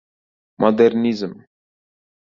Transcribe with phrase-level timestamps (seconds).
[0.61, 1.33] —Modernizm!